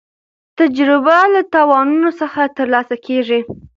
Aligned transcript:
تجربه 0.59 1.17
له 1.33 1.41
تاوانونو 1.53 2.09
څخه 2.19 2.41
ترلاسه 2.57 2.95
کېږي. 3.05 3.39